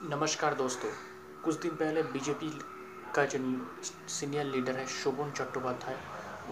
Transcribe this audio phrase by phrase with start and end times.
[0.00, 0.88] नमस्कार दोस्तों,
[1.44, 2.48] कुछ दिन पहले बीजेपी
[3.14, 3.38] का जो
[4.08, 5.96] सीनियर लीडर है, शोभन चट्टोपाध्याय,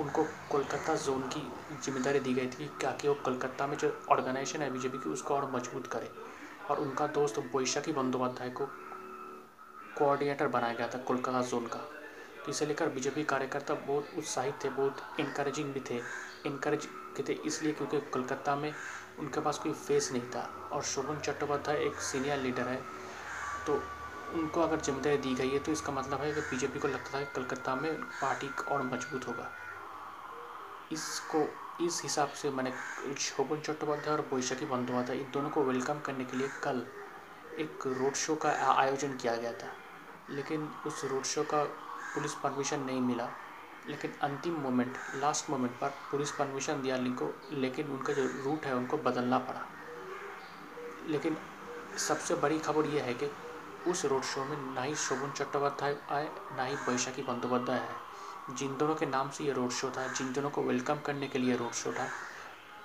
[0.01, 1.41] उनको कोलकाता जोन की
[1.85, 5.51] ज़िम्मेदारी दी गई थी ताकि वो कोलकाता में जो ऑर्गेनाइजेशन है बीजेपी की, उसको और
[5.53, 6.11] मज़बूत करे।
[6.71, 8.67] और उनका दोस्त बैशाखी बंदोपाध्याय को
[9.99, 11.79] कोऑर्डिनेटर बनाया गया था कोलकाता जोन का।
[12.45, 16.01] तो इसे लेकर बीजेपी कार्यकर्ता बहुत उत्साहित थे, बहुत इनक्रेजिंग भी थे।
[16.47, 16.89] इनक्रेज
[17.19, 18.73] थे इसलिए क्योंकि कोलकाता में
[19.19, 22.81] उनके पास कोई फेस नहीं था। और शोभन चट्टोपाध्याय एक सीनियर लीडर है
[23.69, 23.81] तो
[24.35, 27.21] उनको अगर ज़िम्मेदारी दी गई है तो इसका मतलब है कि बीजेपी को लगता था
[27.21, 29.51] कि कलकत्ता में पार्टी और मज़बूत होगा।
[30.93, 31.47] इसको,
[31.85, 32.73] इस हिसाब से मैंने
[33.19, 36.87] शोभन चट्टोपाध्याय और बैशाखी बंदोपाध्याय, इन दोनों को वेलकम करने के लिए कल
[37.59, 39.73] एक रोड शो का आयोजन किया गया था।
[40.31, 41.63] लेकिन उस रोड शो का
[42.15, 43.29] पुलिस परमिशन नहीं मिला।
[43.89, 48.75] लेकिन अंतिम मोमेंट, लास्ट मोमेंट पर पुलिस परमिशन दिया को लेकिन उनका जो रूट है,
[48.75, 49.67] उनको बदलना पड़ा।
[51.07, 51.37] लेकिन
[51.99, 53.27] सबसे बड़ी खबर यह है कि
[53.89, 58.77] उस रोड शो में ना ही शोभन चट्टोपाध्याय आए ना ही बैशाखी बंदोपाध्याय है जिन
[58.77, 61.57] दोनों के नाम से ये रोड शो था, जिन दोनों को वेलकम करने के लिए
[61.57, 62.09] रोड शो था,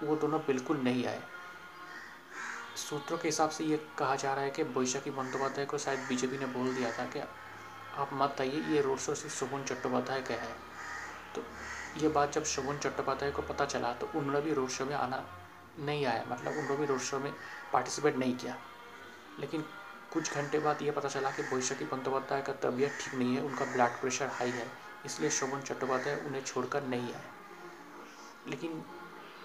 [0.04, 1.22] वो दोनों बिल्कुल नहीं आए।
[2.78, 6.38] सूत्रों के हिसाब से ये कहा जा रहा है कि बैशाखी बंदोपाध्याय को शायद बीजेपी
[6.38, 10.34] ने बोल दिया था कि आप मत आइए, ये रोड शो सिर्फ़ शोभन चट्टोपाध्याय का
[10.34, 10.56] है।
[11.36, 11.44] तो
[11.98, 15.24] ये बात जब शोभन चट्टोपाध्याय को पता चला तो उन्होंने भी रोड शो में आना
[15.80, 17.32] नहीं आया मतलब उन्होंने भी रोड शो में
[17.74, 18.58] पार्टिसिपेट नहीं किया।
[19.40, 19.64] लेकिन
[20.14, 23.66] कुछ घंटे बाद ये पता चला कि बैशाखी बंदोपाध्याय का तबीयत ठीक नहीं है, उनका
[23.66, 24.68] ब्लड प्रेशर हाई है,
[25.06, 27.24] इसलिए शोभन चट्टोपाध्याय उन्हें छोड़कर नहीं आए।
[28.48, 28.84] लेकिन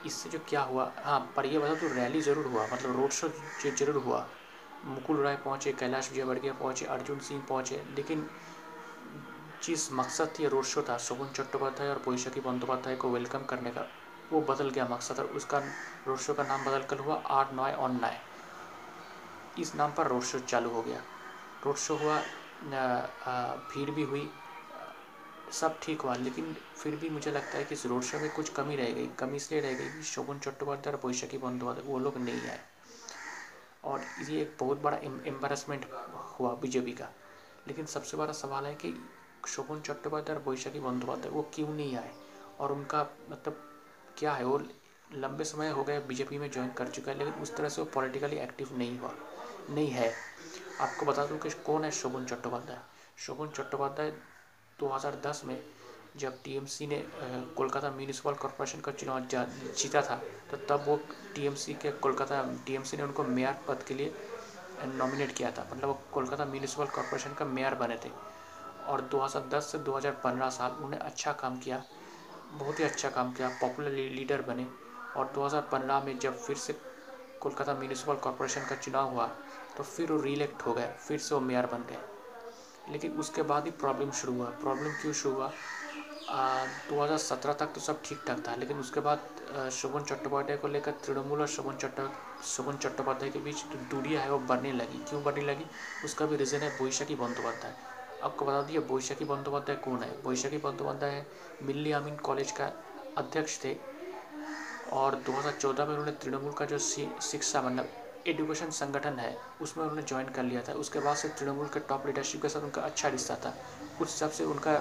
[0.07, 0.91] इससे जो क्या हुआ?
[1.05, 3.29] हाँ पर यह बता तो रैली ज़रूर हुआ मतलब रोड शो
[3.69, 4.27] ज़रूर हुआ।
[4.87, 8.29] मुकुल राय पहुँचे, कैलाश विजयवर्गीय पहुँचे, अर्जुन सिंह पहुँचे, लेकिन
[9.63, 13.87] जिस मकसद थी रोड शो था, शोभन चट्टोपाध्याय और बैशाखी बंदोपाध्याय को वेलकम करने का,
[14.33, 15.59] वो बदल गया मकसद और उसका
[16.07, 18.21] रोड शो का नाम बदल कर हुआ आठ नॉय ऑन नाय
[19.59, 21.03] इस नाम पर रोड शो चालू हो गया।
[21.65, 22.19] रोड शो हुआ
[23.71, 24.29] भीड़ भी हुई,
[25.53, 28.49] सब ठीक हुआ, लेकिन फिर भी मुझे लगता है कि इस रोड शो में कुछ
[28.49, 32.17] कमी रह गई, कमी इसलिए रह गई कि शोभन चट्टोपाध्याय और बैशाखी बंदोपाध्याय, वो लोग
[32.19, 32.61] नहीं आए।
[33.85, 35.87] और ये एक बहुत बड़ा एम्बेरसमेंट
[36.41, 37.09] हुआ बीजेपी का।
[37.69, 38.95] लेकिन सबसे बड़ा सवाल है कि
[39.49, 42.13] शोभन चट्टोपाध्याय और बैशाखी बंदोपाध्याय, वो क्यों नहीं आए?
[42.61, 43.65] और उनका मतलब
[44.19, 44.45] क्या है?
[44.45, 44.61] वो
[45.15, 47.89] लंबे समय हो गए बीजेपी में ज्वाइन कर चुका है, लेकिन उस तरह से वो
[47.95, 49.13] पॉलिटिकली एक्टिव नहीं हुआ।
[49.71, 50.13] नहीं है।
[50.81, 52.79] आपको बता दूँ कि कौन है शोभन चट्टोपाध्याय?
[53.19, 54.11] शोभन चट्टोपाध्याय
[54.79, 55.59] 2010 में
[56.17, 57.03] जब टीएमसी ने
[57.57, 59.27] कोलकाता म्यूनिसिपल कॉरपोरेशन का चुनाव
[59.77, 60.17] जीता था
[60.51, 60.97] तो तब वो
[61.35, 64.13] टीएमसी के कोलकाता, टीएमसी ने उनको मेयर पद के लिए
[64.89, 68.11] नॉमिनेट किया था। मतलब वो कोलकाता म्यूनिसिपल कॉरपोरेशन का मेयर बने थे।
[68.89, 71.83] और 2010 से 2015 साल उन्होंने अच्छा काम किया,
[72.53, 74.67] बहुत ही अच्छा काम किया पॉपुलर लीडर बने।
[75.17, 76.73] और 2015 में जब फिर से
[77.41, 79.31] कोलकाता म्यूनिसिपल कॉरपोरेशन का चुनाव हुआ
[79.79, 83.65] तो फिर वो रीइलेक्ट हो गए, फिर से वो मेयर बन गए। लेकिन उसके बाद
[83.65, 85.51] ही प्रॉब्लम शुरू हुआ। प्रॉब्लम क्यों शुरू हुआ?
[86.89, 90.69] दो हज़ार सत्रह तक तो सब ठीक ठाक था, लेकिन उसके बाद शोभन चट्टोपाध्याय को
[90.69, 92.09] लेकर तृणमूल और शोभन चट्टो,
[92.47, 95.65] शोभन चट्टोपाध्याय के बीच जो दूरियाँ है वो बढ़ने लगी। क्यों बढ़ने लगी?
[96.05, 97.75] उसका भी रीज़न है बैशाखी बंदोपाध्याय।
[98.25, 100.11] आपको बता दिए बैशाखी बंदोपाध्याय कौन है?
[100.27, 101.25] बैशाखी बंदोपाध्याय
[101.63, 102.73] मिल्ली अमीन कॉलेज का
[103.19, 103.77] अध्यक्ष थे
[104.93, 107.89] और 2014 में उन्होंने तृणमूल का जो शिक्षा मतलब
[108.27, 112.07] एजुकेशन संगठन है, उसमें उन्होंने ज्वाइन कर लिया था। उसके बाद से तृणमूल के टॉप
[112.07, 113.55] लीडरशिप के साथ उनका अच्छा रिश्ता था।
[114.01, 114.73] उस हिसाब से उनका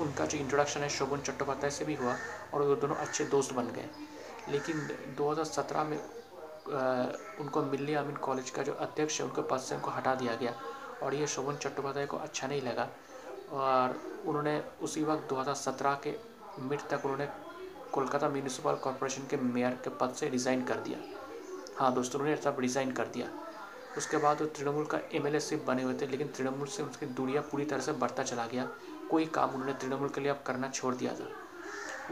[0.00, 2.16] उनका जो इंट्रोडक्शन है, शोभन चट्टोपाध्याय से भी हुआ
[2.54, 3.88] और वो दोनों अच्छे दोस्त बन गए।
[4.48, 5.98] लेकिन 2017 में
[7.40, 10.54] उनको मिल्ली अमीन कॉलेज का जो अध्यक्ष है, उनके पद से उनको हटा दिया गया
[11.02, 12.88] और ये शोभन चट्टोपाध्याय को अच्छा नहीं लगा।
[13.52, 13.96] और
[14.26, 16.14] उन्होंने उसी वक्त 2017 के
[16.60, 17.28] मिड तक उन्होंने
[17.92, 20.98] कोलकाता म्यूनिसिपल कॉरपोरेशन के मेयर के पद से रिज़ाइन कर दिया।
[21.76, 23.26] हाँ दोस्तों, उन्होंने सब रिज़ाइन कर दिया।
[23.98, 27.42] उसके बाद वो तृणमूल का एम सिर्फ़ बने हुए थे, लेकिन तृणमूल से उसकी दूरियाँ
[27.42, 28.68] पूरी तरह से बढ़ता चला गया।
[29.10, 31.28] कोई काम उन्होंने तृणमूल के लिए अब करना छोड़ दिया था।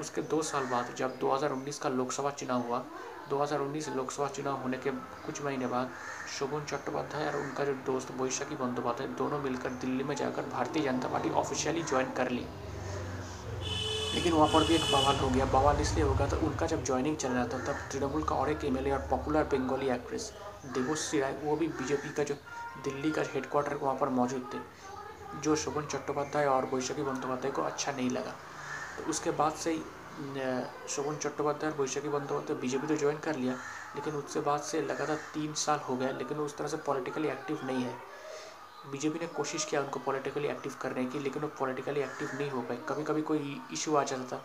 [0.00, 2.84] उसके दो साल बाद, जब 2019 का लोकसभा चुनाव हुआ
[3.30, 4.90] 2019 लोकसभा चुनाव होने के
[5.26, 5.90] कुछ महीने बाद
[6.38, 11.08] शोभन चट्टोपाध्याय और उनका जो दोस्त बैशाखी बंदोपाध्याय, दोनों मिलकर दिल्ली में जाकर Bharatiya Janata
[11.08, 12.46] party officially join कर ली।
[14.14, 16.84] लेकिन वहाँ पर भी एक बवाल हो गया। बवाल इसलिए हो गया था, उनका जब
[16.84, 20.32] ज्वाइनिंग चल रहा था, तब तृणमूल का और एक एमएलए और पॉपुलर बंगाली एक्ट्रेस
[20.66, 22.34] देवश्री राय वो भी बीजेपी का जो
[22.84, 24.58] दिल्ली का हेडक्वार्टर वहाँ पर मौजूद थे,
[25.40, 28.34] जो शोभन चट्टोपाध्याय और बैशाखी बंदोपाध्याय को अच्छा नहीं लगा।
[28.96, 29.74] तो उसके बाद से
[30.88, 33.52] शोभन चट्टोपाध्याय और बैशाखी बंदोपाध्याय बीजेपी तो ज्वाइन कर लिया,
[33.94, 37.60] लेकिन उसके बाद से लगातार तीन साल हो गया लेकिन उस तरह से पॉलिटिकली एक्टिव
[37.64, 37.94] नहीं है।
[38.90, 42.60] बीजेपी ने कोशिश किया उनको पॉलिटिकली एक्टिव करने की, लेकिन वो पॉलिटिकली एक्टिव नहीं हो
[42.60, 44.42] पाए। कभी कभी कोई इशू आ जाता था।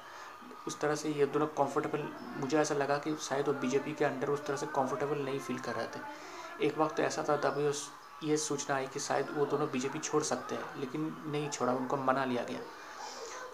[0.67, 2.07] उस तरह से ये दोनों कंफर्टेबल
[2.37, 5.59] मुझे ऐसा लगा कि शायद वो बीजेपी के अंडर उस तरह से कंफर्टेबल नहीं फील
[5.59, 7.89] कर रहे थे। एक वक्त तो ऐसा था, तभी उस,
[8.23, 11.97] ये सूचना आई कि शायद वो दोनों बीजेपी छोड़ सकते हैं, लेकिन नहीं छोड़ा, उनको
[11.97, 12.59] मना लिया गया।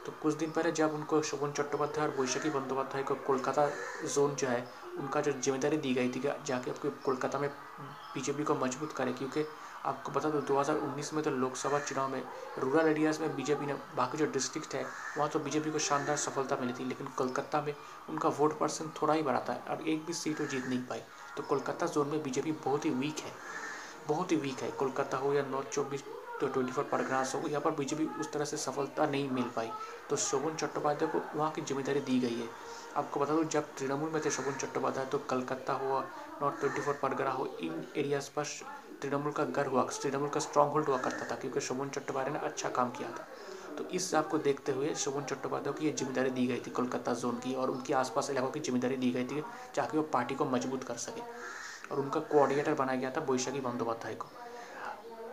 [0.06, 3.68] तो कुछ दिन पहले जब उनको शोभन चट्टोपाध्याय और बैशाखी बंदोपाध्याय को कोलकाता
[4.06, 4.66] जोन जो है,
[5.00, 7.50] उनका जो ज़िम्मेदारी दी गई थी जाके आपको कोलकाता में
[8.14, 9.46] बीजेपी को मज़बूत करे, क्योंकि
[9.86, 12.22] आपको बता दो 2019 में तो लोकसभा चुनाव में
[12.60, 14.86] रूरल एरियाज़ में बीजेपी ने, बाकी जो डिस्ट्रिक्ट है,
[15.18, 17.74] वहाँ तो बीजेपी को शानदार सफलता मिली थी, लेकिन कोलकाता में
[18.10, 21.02] उनका वोट परसेंट थोड़ा ही बढ़ा था और एक भी सीट वो जीत नहीं पाई।
[21.38, 23.32] तो कोलकाता जोन में बीजेपी बहुत ही वीक है,
[24.08, 26.04] बहुत ही वीक है। कोलकाता हो या नॉर्थ चौबीस
[26.42, 29.70] तो ट्वेंटी फोर परगनास हो, यहाँ पर बीजेपी उस तरह से सफलता नहीं मिल पाई।
[30.10, 32.48] तो शोभन चट्टोपाध्याय को वहाँ की ज़िम्मेदारी दी गई है।
[32.98, 36.00] आपको बता दूँ, जब तृणमूल में थे शोभन चट्टोपाध्याय तो कलकत्ता हो
[36.42, 38.46] नॉर्थ ट्वेंटी फोर परगना हो, इन एरियाज़ पर
[39.02, 42.46] तृणमूल का घर हुआ, तृणमूल का स्ट्रॉन्ग होल्ड हुआ करता था क्योंकि शोभन चट्टोपाध्याय ने
[42.46, 43.28] अच्छा काम किया था।
[43.78, 47.14] तो इस हिसाब को देखते हुए शोभन चट्टोपाध्याय की ये ज़िम्मेदारी दी गई थी कोलकाता
[47.16, 49.42] जोन की और उनके आसपास इलाकों की ज़िम्मेदारी दी गई थी
[49.76, 51.22] ताकि वो पार्टी को मज़बूत कर सके।
[51.92, 54.28] और उनका कोऑर्डिनेटर बनाया गया था बैशाखी बंदोपाध्याय को।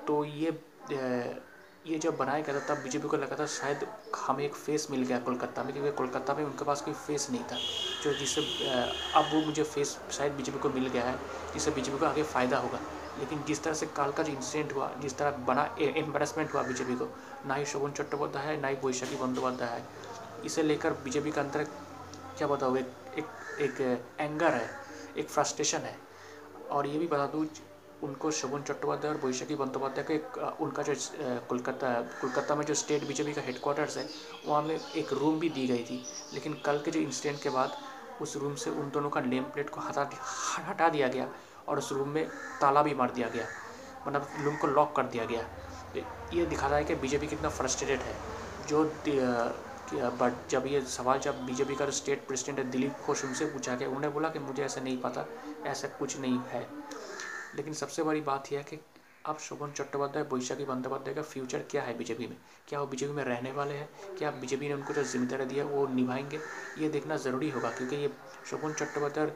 [0.07, 0.59] तो ये
[1.87, 3.87] ये जब बनाया गया था, तब बीजेपी को लगा था शायद
[4.17, 7.43] हमें एक फेस मिल गया कोलकाता में, क्योंकि कोलकाता में उनके पास कोई फेस नहीं
[7.43, 7.57] था,
[8.03, 8.41] जो जिससे
[9.15, 11.17] अब वो मुझे फेस शायद बीजेपी को मिल गया है,
[11.53, 12.81] जिससे बीजेपी को आगे फ़ायदा होगा।
[13.19, 16.95] लेकिन जिस तरह से काल का जो इंसिडेंट हुआ, जिस तरह बना एम्बेरसमेंट हुआ बीजेपी
[16.95, 17.09] को,
[17.47, 19.87] ना ही शोभन चट्टोपाध्याय है, ना ही बैशाखी बंदोपाध्याय है।
[20.45, 21.65] इसे लेकर बीजेपी का अंदर
[22.39, 23.81] क्या बताओ एक एक एक
[24.21, 24.71] एंगर है,
[25.17, 25.97] एक फ्रस्ट्रेशन है।
[26.71, 27.47] और ये भी बता दूँ,
[28.03, 30.95] उनको शोभन चट्टोपाध्याय और बैशाखी बंदोपाध्याय का एक उनका जो
[31.49, 34.09] कोलकाता कोलकाता में जो स्टेट बीजेपी का हेडक्वार्टर्स है,
[34.47, 36.03] वहाँ में एक रूम भी दी गई थी।
[36.35, 37.77] लेकिन कल के जो इंसिडेंट के बाद,
[38.23, 40.09] उस रूम से उन दोनों का नेम प्लेट को हटा
[40.69, 41.29] हटा दिया गया।
[41.69, 42.27] और उस रूम में
[42.61, 43.47] ताला भी मार दिया गया।
[44.07, 45.45] मतलब रूम को लॉक कर दिया गया।
[46.35, 48.15] ये दिखा रहा है कि बीजेपी कितना फ्रस्ट्रेटेड है।
[48.69, 48.85] जो
[50.13, 53.89] बट जब ये सवाल जब बीजेपी का स्टेट प्रेसिडेंट है, दिलीप घोष उनसे पूछा गया,
[53.89, 55.27] उन्होंने बोला कि मुझे ऐसा नहीं पता,
[55.67, 56.67] ऐसा कुछ नहीं है।
[57.57, 58.79] लेकिन सबसे बड़ी बात यह है कि
[59.25, 62.37] अब शोभन चट्टोपाध्याय बैशाखी बंदोपाध्याय का फ्यूचर क्या है बीजेपी में?
[62.69, 63.89] क्या वो बीजेपी में रहने वाले हैं?
[64.19, 66.41] क्या बीजेपी ने उनको जो ज़िम्मेदारी दिया वो निभाएँगे?
[66.79, 68.13] ये देखना ज़रूरी होगा, क्योंकि ये
[68.51, 69.33] शोभन चट्टोपाध्याय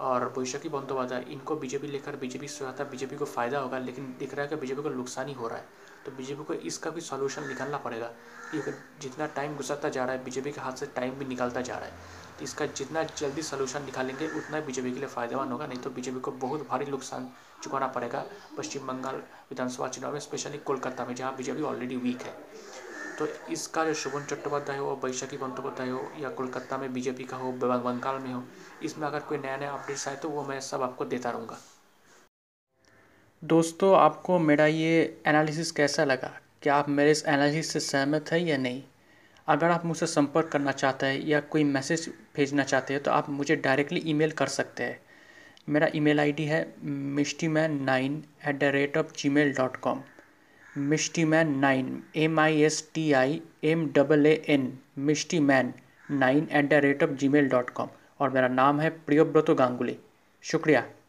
[0.00, 4.34] और बैशाखी बंदोपाध्याय, इनको बीजेपी लेकर बीजेपी से आता बीजेपी को फ़ायदा होगा, लेकिन दिख
[4.34, 5.64] रहा है कि बीजेपी को नुकसान ही हो रहा है।
[6.06, 8.06] तो बीजेपी को इसका भी सॉल्यूशन निकालना पड़ेगा।
[8.50, 8.70] क्योंकि
[9.00, 11.86] जितना टाइम गुजरता जा रहा है, बीजेपी के हाथ से टाइम भी निकलता जा रहा
[11.86, 11.92] है।
[12.38, 16.20] तो इसका जितना जल्दी सोल्यूशन निकालेंगे, उतना बीजेपी के लिए फ़ायदेमंद होगा, नहीं तो बीजेपी
[16.20, 17.30] को बहुत भारी नुकसान
[17.62, 18.24] चुकाना पड़ेगा।
[18.58, 19.16] पश्चिम बंगाल
[19.50, 22.36] विधानसभा चुनाव में स्पेशली कोलकाता में, जहाँ बीजेपी ऑलरेडी वीक है।
[23.18, 27.52] तो इसका जो शुभन चट्टोपाध्याय हो, बैशाखी बंदोपाध्याय हो, या कोलकाता में बीजेपी का हो
[27.54, 28.42] बंगाल में हो,
[28.82, 31.58] इसमें अगर कोई नया नया अपडेट्स आए तो वो मैं सब आपको देता रहूँगा।
[33.42, 36.30] दोस्तों, आपको मेरा ये एनालिसिस कैसा लगा?
[36.62, 38.82] क्या आप मेरे इस एनालिसिस से सहमत है या नहीं?
[39.48, 43.28] अगर आप मुझसे संपर्क करना चाहते हैं या कोई मैसेज भेजना चाहते हैं तो आप
[43.30, 45.00] मुझे डायरेक्टली ईमेल कर सकते हैं।
[45.68, 50.02] मेरा ईमेल आईडी है Mishti man nine at the rate of gmail dot com
[50.78, 55.72] Mishti man nine M I S T I M double A N Mishti man
[56.10, 57.88] nine at the rate of gmail dot com
[58.20, 59.96] और मेरा नाम है प्रियोव्रत गांगुली।
[60.42, 60.84] शुक्रिया।